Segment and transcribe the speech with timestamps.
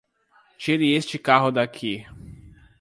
[0.57, 2.07] Tire este carro daqui!